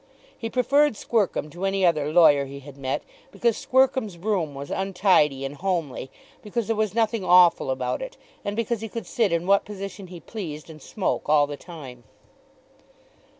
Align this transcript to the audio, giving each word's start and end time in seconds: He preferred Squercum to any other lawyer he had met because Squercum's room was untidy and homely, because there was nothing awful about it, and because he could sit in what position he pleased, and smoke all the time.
He 0.35 0.49
preferred 0.49 0.93
Squercum 0.93 1.51
to 1.51 1.63
any 1.63 1.85
other 1.85 2.11
lawyer 2.11 2.45
he 2.45 2.61
had 2.61 2.75
met 2.75 3.03
because 3.31 3.55
Squercum's 3.55 4.17
room 4.17 4.55
was 4.55 4.71
untidy 4.71 5.45
and 5.45 5.53
homely, 5.57 6.09
because 6.41 6.65
there 6.65 6.75
was 6.75 6.95
nothing 6.95 7.23
awful 7.23 7.69
about 7.69 8.01
it, 8.01 8.17
and 8.43 8.55
because 8.55 8.81
he 8.81 8.89
could 8.89 9.05
sit 9.05 9.31
in 9.31 9.45
what 9.45 9.63
position 9.63 10.07
he 10.07 10.19
pleased, 10.19 10.71
and 10.71 10.81
smoke 10.81 11.29
all 11.29 11.45
the 11.45 11.55
time. 11.55 12.03